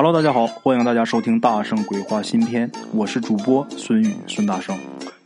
[0.00, 4.78] Hello，大家好，欢迎大家收听《大圣鬼话》新篇，我是主播孙宇孙大圣，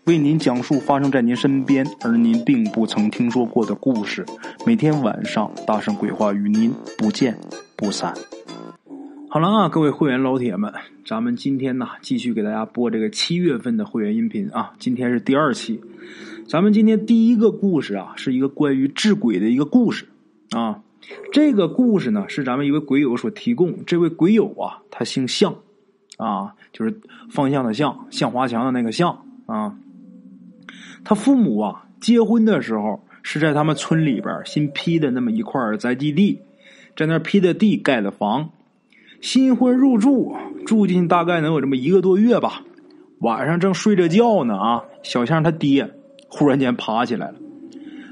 [0.04, 4.24] 为您讲述发生在您身边而您并不曾听说过的故事。
[4.64, 7.38] 每天晚上，大圣鬼话与您不见
[7.76, 8.14] 不散。
[9.28, 10.72] 好了啊，各位会员老铁们，
[11.04, 15.82] 咱们今天呢继续给大家播这个七月份的会员音频啊，今天是第二期。
[16.48, 20.06] 咱们今天第一个故事啊，是一个关于治鬼的一个故事
[20.52, 20.80] 啊。
[21.32, 23.84] 这个故事呢，是咱们一位鬼友所提供。
[23.84, 25.54] 这位鬼友啊，他姓向，
[26.16, 27.00] 啊，就是
[27.30, 29.76] 方向的向，向华强的那个向啊。
[31.04, 36.40] 他父母啊，结婚的时候是在他们村里边新批的那么一块宅基地，
[36.96, 38.50] 在那批的地盖的房。
[39.20, 42.62] 新婚入住，住进大概能有这么一个多月吧。
[43.20, 45.88] 晚上正睡着觉呢啊，小向他爹
[46.28, 47.34] 忽然间爬起来了，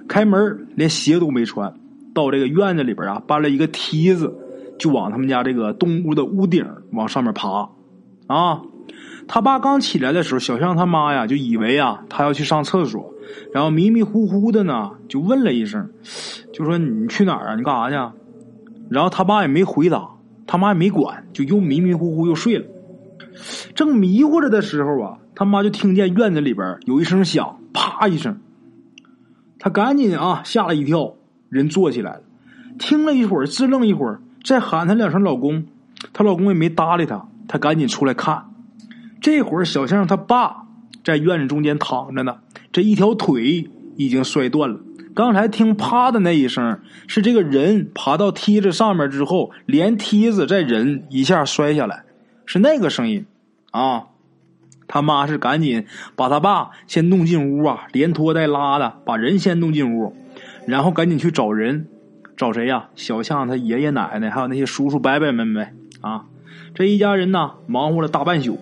[0.09, 1.80] 开门连鞋都没穿。
[2.15, 4.35] 到这个院子里边啊，搬了一个梯子，
[4.79, 7.71] 就往他们家这个东屋的屋顶往上面爬。
[8.27, 8.63] 啊，
[9.27, 13.15] 他爸刚起来的时候，小象他妈呀就以为啊他要去上厕所，
[13.53, 15.91] 然后迷迷糊糊的呢就问了一声，
[16.53, 17.57] 就说你去哪儿啊？
[17.57, 18.15] 你干啥去？
[18.89, 20.11] 然后他爸也没回答，
[20.47, 22.67] 他妈也没管，就又迷迷糊糊又睡了。
[23.75, 28.41] 正迷糊着的时候啊，他妈就听见院子里边有一声响，啪一声，
[29.59, 31.15] 他赶紧啊吓了一跳。
[31.51, 32.23] 人坐起来了，
[32.79, 35.67] 听了一会儿，支棱一会儿，再喊他两声“老公”，
[36.15, 38.47] 她老公也没搭理他，他赶紧出来看。
[39.21, 40.67] 这会儿，小象他爸
[41.05, 42.39] 在院子中间躺着呢，
[42.73, 44.81] 这一条腿已经摔断了。
[45.13, 52.05] 刚才听“啪”的那一声，是这个人爬到梯子上面之后，连梯子再人一下摔下来，
[52.47, 53.27] 是那个声音
[53.73, 54.05] 啊。
[54.87, 60.17] 他妈是赶紧把他爸先弄进屋啊，连拖带拉的把人先弄进屋。
[60.67, 61.89] 然后赶紧去找人，
[62.37, 62.89] 找谁呀？
[62.95, 66.27] 小象他爷爷奶奶还有那些叔叔伯伯们呗啊！
[66.75, 68.59] 这一家人呢，忙活了大半宿。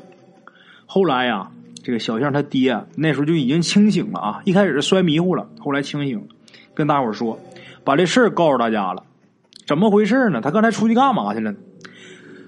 [0.87, 1.51] 后来呀，
[1.83, 4.41] 这个小象他爹那时候就已经清醒了啊！
[4.45, 6.27] 一开始是摔迷糊了，后来清醒，
[6.75, 7.39] 跟大伙说，
[7.85, 9.03] 把这事儿告诉大家了。
[9.67, 10.41] 怎么回事呢？
[10.41, 11.55] 他刚才出去干嘛去了？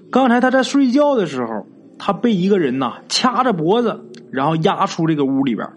[0.09, 1.67] 刚才他在睡觉的时候，
[1.99, 5.69] 他被一个人呐掐着脖子，然后压出这个屋里边，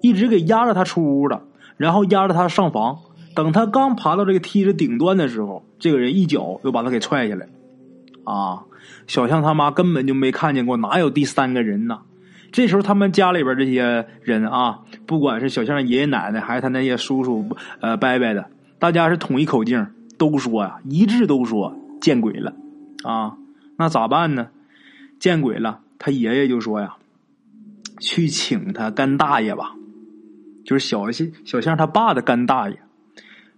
[0.00, 1.42] 一直给压着他出屋的。
[1.76, 2.98] 然后压着他上房，
[3.34, 7.48] 等他刚爬到这个梯子顶端的时候，这个人一脚又把他给踹下来。
[8.24, 8.64] 啊，
[9.06, 12.00] 小象他妈根本就没看见过，哪有第三个人呢？
[12.52, 19.86] 这时候他们家里边这些人啊，不管是小象的爷爷奶奶，还是他那些叔叔呃伯伯的，大家是统一口径，
[20.18, 22.52] 都说呀，一致都说见鬼了。
[23.04, 23.38] 啊，
[23.78, 24.48] 那咋办呢？
[25.18, 26.96] 见鬼了，他爷爷就说呀，
[28.00, 29.76] 去请他干大爷吧。
[30.70, 32.78] 就是小象小象他爸的干大爷，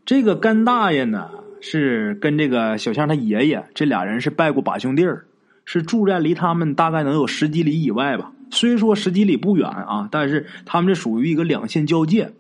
[0.07, 1.29] 这个干大爷呢
[1.61, 5.27] 是跟这个小象他爷爷这俩人是拜过把兄弟儿，
[5.67, 8.33] 是住在离他们大概能有十几里以外吧。
[8.51, 12.33] 虽说十几里不远啊，但是他们这属于一个两县交界。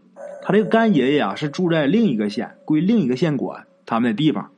[0.42, 4.52] 他这个干爷爷啊是住在另一个县，归另一个县管他们的地方。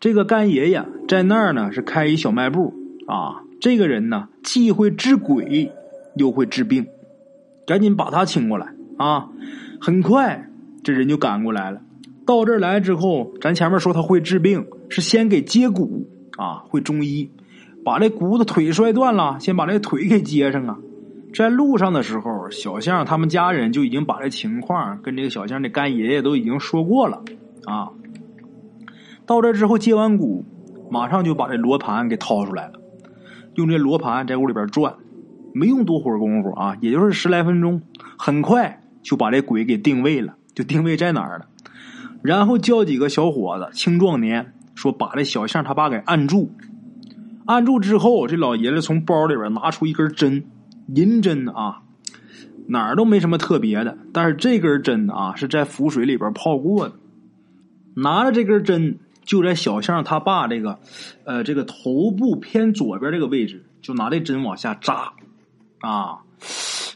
[0.00, 2.74] 这个干爷爷在那儿呢是开一小卖部
[3.06, 3.44] 啊。
[3.60, 5.70] 这个人呢既会治鬼
[6.16, 6.88] 又会治病，
[7.64, 8.73] 赶紧把他请过来。
[8.96, 9.28] 啊，
[9.80, 10.48] 很快
[10.82, 11.80] 这人就赶过来了。
[12.26, 16.06] 到这儿来之后，咱前面说他会治病，是先给接骨
[16.38, 17.30] 啊，会中医，
[17.84, 20.78] 把这骨头腿摔断了，先把这腿给接上啊。
[21.34, 27.22] 在路上的时候，小象他们家人就已经把这情况跟这个小象的干爷爷都已经说过了
[27.66, 27.90] 啊。
[29.26, 30.44] 到这之后接完骨，
[30.90, 32.74] 马上就把这罗盘给掏出来了，
[33.56, 34.94] 用这罗盘在屋里边转，
[35.52, 37.82] 没用多会儿功夫啊，也就是十来分钟，
[38.16, 38.80] 很快。
[39.04, 41.46] 就把这鬼给定位了，就定位在哪儿了，
[42.22, 46.50] 然后叫几个小伙子青壮年，说把这小象他爸给按住，
[47.44, 50.46] 按住之后，这老爷子从包里边拿出一根针，
[50.88, 51.82] 银针啊，
[52.66, 56.94] 哪儿都没什么特别的，但是这根针啊是在符水里边泡过的，
[57.94, 60.78] 拿着这根针就在小象他爸这个，
[61.24, 65.12] 呃，这个头部偏左边这个位置，就拿这针往下扎，
[65.80, 66.22] 啊，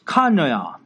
[0.06, 0.76] 看着呀。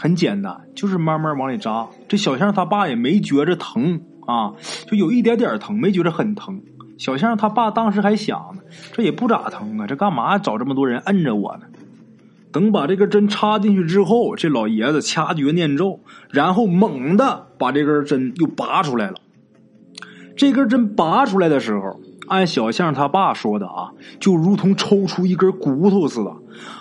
[0.00, 1.88] 很简单，就是慢慢往里扎。
[2.08, 4.54] 这小象他爸也没觉着疼啊，
[4.86, 6.62] 就有一点点疼，没觉着很疼。
[6.98, 8.62] 小象他爸当时还想呢，
[8.92, 11.66] 这也不咋疼啊，这干嘛找这么多人摁着我呢？
[12.52, 16.00] 等把这根针插进去之后，这老爷子掐诀念咒，
[16.30, 19.16] 然后猛的把这根针又拔出来了。
[20.36, 22.00] 这根针拔出来的时候。
[22.28, 26.36] 按小象他爸说的啊，就如同抽出一根骨头似的，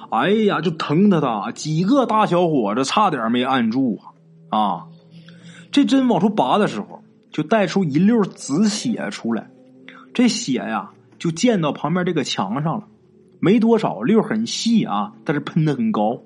[0.09, 3.99] 哎呀，就疼他的几个大小伙子差点没按住
[4.49, 4.59] 啊！
[4.59, 4.87] 啊，
[5.71, 7.01] 这针往出拔的时候，
[7.31, 9.49] 就带出一溜紫血出来，
[10.13, 12.83] 这血呀，就溅到旁边这个墙上了，
[13.39, 16.21] 没多少溜很细啊，但是喷的很高，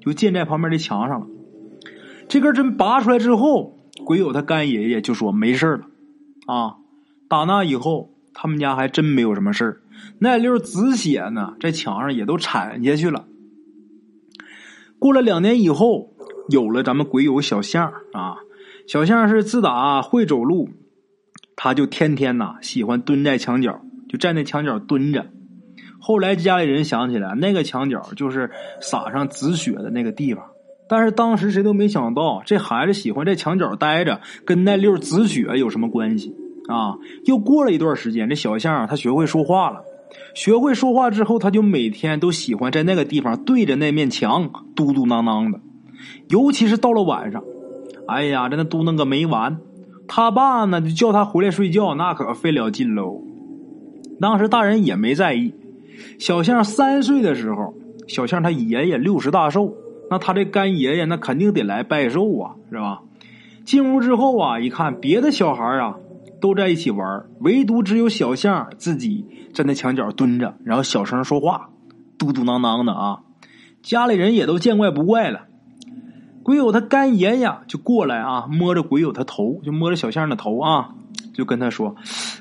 [0.00, 1.26] 就溅在旁边的墙上了。
[2.28, 3.76] 这根针拔出来之后，
[4.06, 5.84] 鬼友他干爷爷就说没事了
[6.46, 6.76] 啊。
[7.28, 9.80] 打那以后，他们家还真没有什么事儿。
[10.18, 13.24] 那溜紫血呢，在墙上也都铲下去了。
[14.98, 16.12] 过了两年以后，
[16.50, 18.36] 有了咱们鬼友小象啊。
[18.86, 20.68] 小象是自打会走路，
[21.56, 25.26] 他就天天呐喜欢蹲在墙角，就站在墙角蹲着。
[25.98, 28.50] 后来家里人想起来，那个墙角就是
[28.82, 30.44] 撒上紫血的那个地方。
[30.86, 36.36] 但是当时谁都没想到，这孩子喜欢在墙角待着，跟那溜紫血有什么关系
[36.68, 36.96] 啊？
[37.24, 39.82] 又过了一段时间，这小象他学会说话了。
[40.34, 45.60] 学会说话之后，他就每天都喜欢在那个地方对着那面墙嘟嘟囔囔的，
[46.28, 47.42] 尤其是到了晚上，
[48.06, 49.58] 哎呀，这那嘟囔个没完。
[50.06, 53.22] 他爸呢就叫他回来睡觉，那可费了劲喽。
[54.20, 55.54] 当时大人也没在意。
[56.18, 57.74] 小象三岁的时候，
[58.06, 59.74] 小象他爷爷六十大寿，
[60.10, 63.00] 那他这干爷爷那肯定得来拜寿啊，是吧？
[63.64, 65.96] 进屋之后啊，一看别的小孩啊。
[66.44, 69.24] 都在一起玩，唯独只有小象自己
[69.54, 71.70] 站在墙角蹲着，然后小声说话，
[72.18, 73.20] 嘟嘟囔囔的啊。
[73.82, 75.46] 家里人也都见怪不怪了。
[76.42, 80.90] 鬼友他干爷爷就过来啊，摸着鬼友他头，就摸着小象的头啊，
[81.32, 81.96] 就跟他说，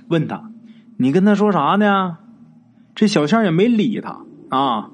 [0.10, 0.52] 问他，
[0.98, 2.18] 你跟他说啥呢？
[2.96, 4.20] 这小象也没理他
[4.50, 4.90] 啊。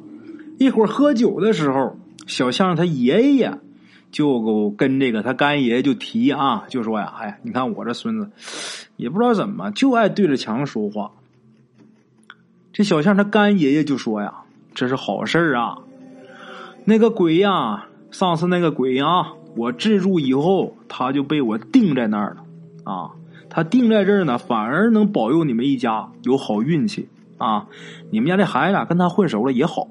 [0.60, 1.98] 一会儿喝酒的时候，
[2.28, 3.58] 小象他爷爷。
[4.12, 8.30] 就跟这个他干爷爷就提啊，就说呀，哎，你看我这孙子，
[8.98, 11.12] 也不知道怎么就爱对着墙说话。
[12.74, 14.34] 这小象他干爷爷就说呀，
[14.74, 15.78] 这是好事啊。
[16.86, 23.12] 那个鬼呀，上次那个鬼啊，我治住以后，他就被我定在那儿了啊。
[23.50, 27.68] 他定在这儿呢，反而能保佑你们一家有好运气啊。
[28.10, 29.88] 你们家这孩子跟他混熟了也好。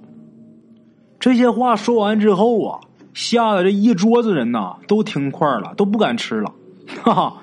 [1.21, 2.81] 这些话说完之后啊。
[3.15, 6.53] 吓得这一桌子人呐都听块了，都不敢吃了。
[7.03, 7.43] 哈哈！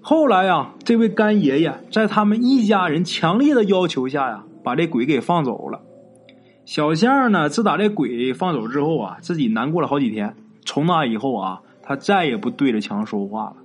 [0.00, 5.82] 后来呀，这位干爷爷在他们一家人强烈的要求下呀，把这鬼给放走了。
[6.64, 10.34] 小象呢，自打这鬼放走之后啊，自己难过了好几天。
[10.64, 13.56] 从那以后啊，他再也不对着墙说话了。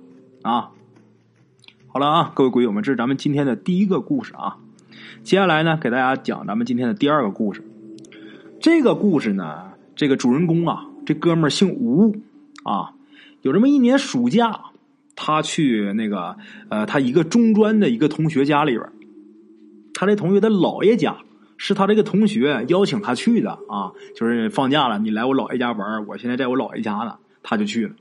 [0.42, 0.70] 啊，
[1.88, 4.58] 好了啊，各位鬼友们，这是咱们今天的第一个故事啊。
[5.24, 7.64] 接下来呢，给大家讲咱们今天的第二个故事。
[8.60, 10.86] 这个故事呢，这个主人公啊。
[11.04, 12.14] 这哥们儿姓吴，
[12.62, 12.94] 啊，
[13.42, 14.60] 有这么一年暑假，
[15.16, 16.36] 他去那个
[16.68, 18.88] 呃，他一个中专的一个同学家里边
[19.94, 21.18] 他这同学的姥爷家
[21.56, 27.94] 是他这个同学邀请他去的啊，就是放假了，你来我姥爷家玩我现在在我姥爷家呢，他就去了。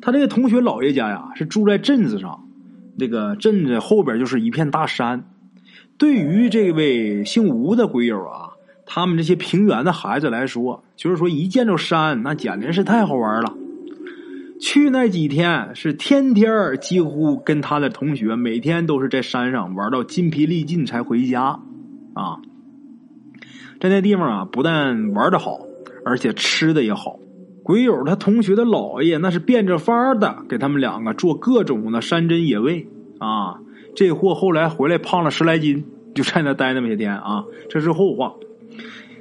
[0.00, 2.48] 他这个同学姥爷家呀，是住在镇子上，
[2.96, 5.28] 那个镇子后边就是一片大山。
[5.98, 8.49] 对于这位姓吴的鬼友啊。
[8.92, 13.54] 他们这些平原的孩子来说，就是说一见着山，那简直是太好玩了。
[14.60, 21.60] 去那几天是天天几乎跟他的同学每天都是在山上玩到筋疲力尽才回家
[22.14, 22.40] 啊。
[23.80, 25.60] 在那地方啊，不但玩的好，
[26.04, 27.20] 而且吃的也好。
[27.62, 32.88] 鬼友他同学的姥爷那是变着法的给他们两个做各种的山珍野味
[33.20, 33.60] 啊。
[33.94, 37.44] 这货后来回来胖了十来斤，就在那待那么些天啊。
[37.68, 38.34] 这是后话。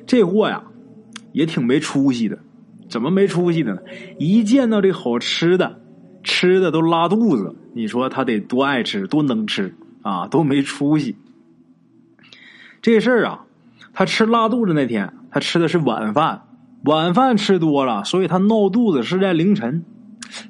[0.10, 0.64] 这货呀，
[1.34, 2.40] 也挺没出息的。
[2.90, 3.82] 怎么没出息的呢？
[4.18, 5.80] 一见到这好吃的，
[6.24, 7.56] 吃的都拉肚子。
[7.76, 10.28] 你说他得多爱吃，多能吃啊？
[10.28, 11.16] 多没出息。
[12.82, 13.46] 这事儿啊，
[13.94, 16.42] 他吃拉肚子那天，他吃的是晚饭，
[16.86, 19.86] 晚饭吃多了，所以他闹肚子是在凌晨。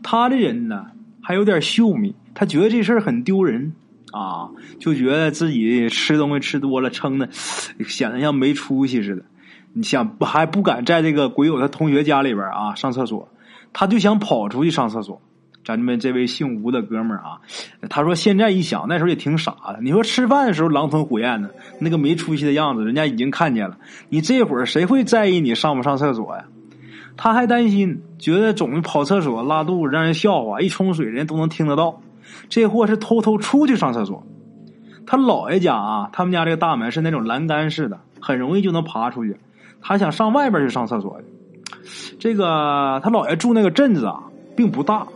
[0.01, 0.85] 他这人呢，
[1.21, 3.73] 还有点秀米，他觉得这事儿很丢人
[4.13, 9.25] 啊，就觉得自己吃东西吃多了，撑的显得像没出息似的。
[9.73, 13.29] 你想还不敢在这个鬼友他同学家里边啊上厕所，
[13.73, 15.21] 他就想跑出去上厕所。
[15.65, 17.41] 咱们这位姓吴的哥们儿啊，
[17.89, 19.79] 他说现在一想那时候也挺傻的。
[19.83, 23.77] 你说吃饭的时候狼吞虎咽的，那个没出息的样子，人家已经看见了。
[24.09, 26.45] 你这会儿谁会在意你上不上厕所呀？
[27.17, 32.01] 他还担心，觉得总跑厕所拉肚子让人笑话，一冲水人家都能听得到。
[32.47, 34.25] 这货是偷偷出去上厕所。
[35.05, 39.37] 他姥爷家啊，他们家这个大门是那种栏杆式的，很容易就能爬出去。
[39.81, 41.27] 他想上外边去上厕所去。
[42.19, 44.23] 这个他姥爷住那个镇子啊，
[44.55, 45.07] 并不大。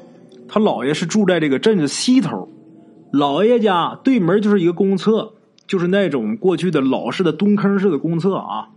[0.48, 2.48] 他姥爷是住在这个镇子西头，
[3.12, 5.34] 姥爷家对门就是一个公厕，
[5.66, 8.70] 就是那种过去的老式的蹲坑式的公厕啊。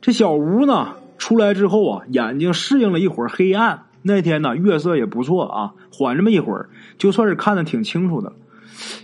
[0.00, 3.84] 这小吴呢，出来之后啊，眼睛适应了一会儿黑暗。
[4.02, 8.32] 那天呢，月色也不错啊，缓这么一会儿，就算是看得挺清楚的。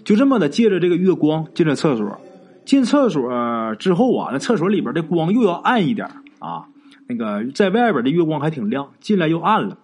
[0.05, 2.19] 就这么的，借着这个月光进了厕所。
[2.67, 6.07] 进厕所之后啊，那厕所里边的光又要暗一点
[6.41, 6.67] 啊。
[7.09, 9.79] 那个在外边的月光还挺亮，进来又暗了。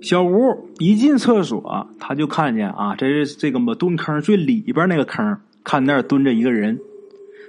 [0.00, 6.80] 小吴一进厕所，他就看见啊，这是这个么蹲坑最里边那个坑，看那儿蹲着一个人。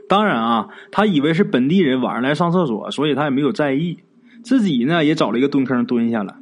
[0.07, 4.00] 当然啊，他以为是本地人晚上来上厕所，所以他也没有在意。
[4.43, 6.38] 自己呢也找了一个蹲坑蹲下了。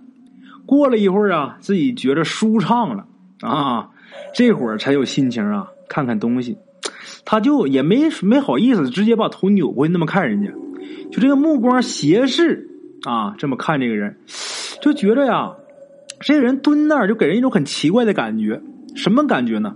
[0.65, 3.05] 过了一会儿啊，自己觉着舒畅了
[3.41, 3.89] 啊，
[4.33, 6.57] 这会儿才有心情啊看看东西。
[7.29, 10.49] 他就也没没好意思直接把头扭过去那么看人家，
[11.11, 12.69] 就这个目光斜视
[13.03, 14.15] 啊，这么看这个人，
[14.81, 15.51] 就觉得呀，
[16.21, 18.61] 这个人蹲那儿就给人一种很奇怪的感觉。
[18.95, 19.75] 什么感觉呢？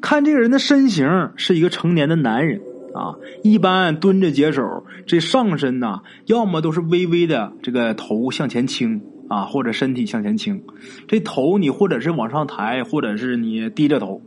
[0.00, 2.60] 看这个人的身形是一个成年的男人
[2.94, 10.62] 啊，一般蹲着解手，这上身呢，要么都是微微的这个头向前倾啊，或者身体向前倾，
[11.08, 14.22] 这头你或者是往上抬，或者是你低着头，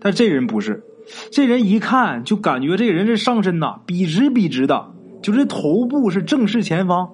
[0.00, 0.82] 但这人不是。
[1.30, 7.10] 这人一看就感觉这人这上身呐笔直笔直的，就这头部是正视前方。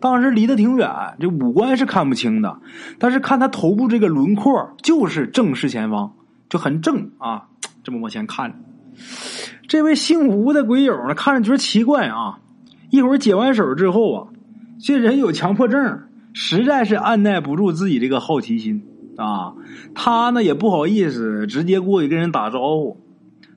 [0.00, 2.60] 当时离得挺远，这五官是看不清的，
[2.98, 6.12] 但是看他头部这个轮廓就是正视前方，
[6.48, 7.48] 就很正啊，
[7.82, 8.60] 这么往前看。
[9.66, 12.38] 这位姓吴的鬼友呢，看着觉得奇怪啊。
[12.90, 14.28] 一会儿解完手之后啊，
[14.80, 18.82] 这人有强迫症，实在是按耐不住自己这个好奇心
[19.16, 19.54] 啊。
[19.94, 22.96] 他呢也不好意思直接过去跟人打招呼。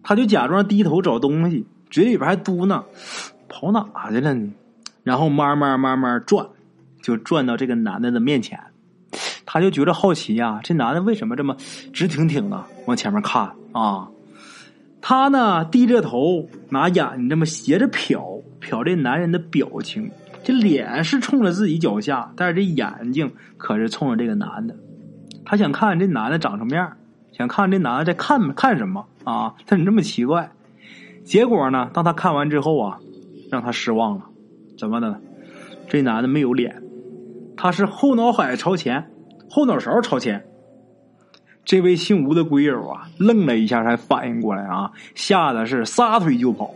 [0.03, 2.83] 他就假装低头找东西，嘴里边还嘟囔
[3.47, 4.51] ：“跑哪去了呢？”
[5.03, 6.47] 然后慢慢慢慢转，
[7.01, 8.59] 就转到这个男的的面前。
[9.45, 11.55] 他就觉得好奇呀，这男的为什么这么
[11.91, 14.07] 直挺挺的往前面看啊？
[15.01, 20.09] 他呢低着头，拿眼睛这么斜着瞟瞟这男人的表情，
[20.43, 24.75] 这脸是冲着自己脚下，但是这眼睛可是冲着这个男的。
[25.43, 26.95] 他想看这男的长什么样，
[27.31, 29.05] 想看这男的在看看什么。
[29.23, 30.51] 啊，他怎么这么奇怪？
[31.23, 31.91] 结果呢？
[31.93, 32.99] 当他看完之后啊，
[33.51, 34.25] 让他失望了。
[34.77, 35.21] 怎么的？
[35.87, 36.81] 这男的没有脸，
[37.55, 39.11] 他是后脑海朝前，
[39.49, 40.43] 后脑勺朝前。
[41.63, 46.73] 这位姓吴的鬼友啊，愣了一下，才反应过来啊，吓得是撒腿就跑。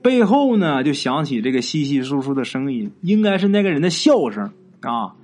[0.00, 5.16] 背后呢，就响起这个稀稀疏疏的声音，应该是那个人的笑声啊。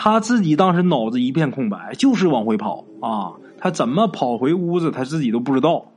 [0.00, 3.34] 他自己当时脑子一片空白，就是往回跑啊。
[3.58, 5.90] 他怎么跑回屋子，他自己都不知道。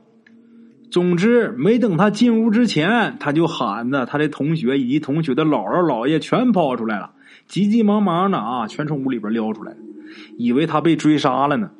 [0.90, 7.12] 总之，没等他进屋之前，他就喊着他的同学以及同学的姥姥姥爷全跑出来了，
[7.46, 9.76] 急急忙忙的啊，全从屋里边撩出来，
[10.36, 11.70] 以为他被追杀了呢。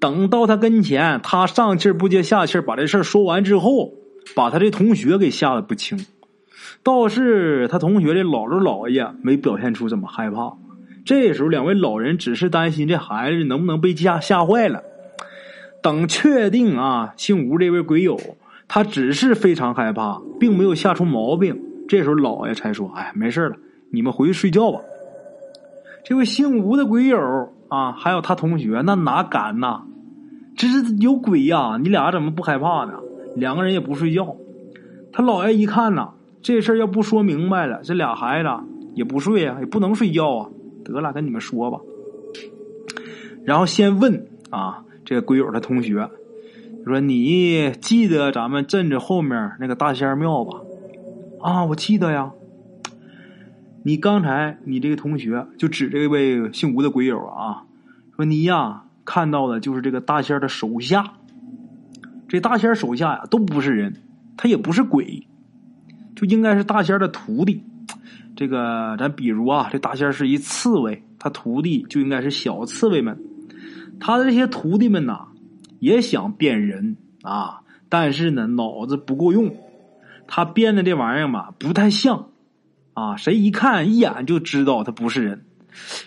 [0.00, 3.92] 等到他跟前，他上气不接下气把这事说完之后，
[4.34, 6.04] 把他的同学给吓得不轻。
[6.82, 10.54] 倒是他同学的姥姥姥爷没表现出怎么害怕。
[11.08, 14.82] 这时候，两位老人只是担心这孩子能不能被吓吓坏了。
[15.82, 18.20] 等确定啊，姓吴这位鬼友
[18.68, 21.58] 他只是非常害怕，并没有吓出毛病。
[21.88, 23.56] 这时候，老爷才说：“哎，没事了，
[23.90, 24.80] 你们回去睡觉吧。”
[26.04, 29.84] 这位姓吴的鬼友啊，还有他同学，那哪敢呐？
[30.58, 31.78] 这是有鬼呀！
[31.80, 32.92] 你俩怎么不害怕呢？
[33.34, 34.36] 两个人也不睡觉。
[35.10, 36.10] 他姥爷一看呐，
[36.42, 38.50] 这事儿要不说明白了，这俩孩子
[38.94, 40.50] 也不睡啊，也不能睡觉啊。
[40.84, 41.80] 得了，跟你们说吧。
[43.44, 46.10] 然后先问啊，这个鬼友的同学
[46.84, 50.60] 说：“你记得咱们镇子后面那个大仙庙吧？”
[51.40, 52.32] 啊，我记得呀。
[53.84, 57.64] 你刚才你这个同学就指这位姓吴的鬼友啊，
[58.16, 61.14] 说你呀看到的就是这个大仙的手下。
[62.28, 63.94] 这大仙手下呀都不是人，
[64.36, 65.26] 他也不是鬼，
[66.14, 67.62] 就应该是大仙的徒弟。
[68.38, 73.18] 这个，咱比如啊，这大仙是一刺猬，他徒弟就应该是小刺猬们。
[73.98, 75.26] 他的这些徒弟们呐，
[75.80, 79.56] 也想变人啊，但是呢，脑子不够用。
[80.28, 82.28] 他变的这玩意儿嘛，不太像
[82.94, 85.44] 啊，谁一看一眼就知道他不是人。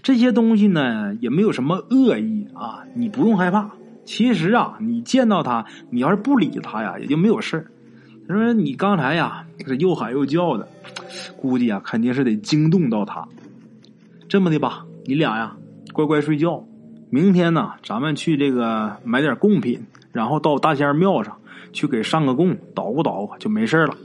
[0.01, 3.71] 这些东西呢，也没有什么恶意啊，你不用害怕。
[4.05, 7.67] 其实啊，你见到他，你要是不理他呀，也就没有事
[8.27, 10.67] 他说：“你刚才呀，是又喊又叫的。”
[11.37, 13.27] 估计啊，肯定是得惊动到他。
[14.29, 15.55] 这么的吧，你俩呀，
[15.91, 16.63] 乖乖睡觉。
[17.09, 21.37] 明天呢，咱们去这个买点贡品，然后到大仙庙上
[21.73, 23.95] 去给上个供，捣鼓捣鼓就没事了。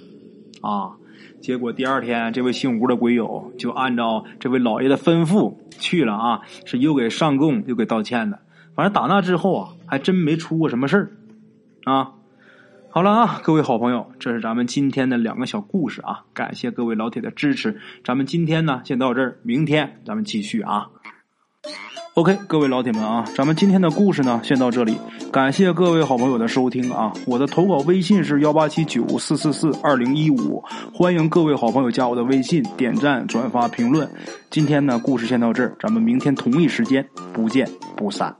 [0.60, 0.96] 啊，
[1.40, 8.40] 结果第二天，这位姓吴的鬼友就按照这位老爷的吩咐去了啊，是又给上供又给道歉的。
[8.74, 11.10] 反正打那之后啊，还真没出过什么事儿
[11.84, 12.10] 啊。
[12.96, 16.24] 好了啊，各位好朋友，这是咱们今天的两个小故事啊！
[16.32, 20.86] 感谢各位老铁的支持，咱们今天呢先到这儿，明天咱们继续啊。
[22.14, 24.96] OK，各位老铁们啊，咱们今天的故事呢，先到这里。
[25.30, 27.12] 感谢各位好朋友的收听啊！
[27.26, 34.10] 我的投稿微信是幺八七九四四四二零一五，欢迎各位好朋友加我的微信，点赞、转发、评论。
[34.48, 38.34] 今天呢，故事先到这儿，咱们明天同一时间不见不散。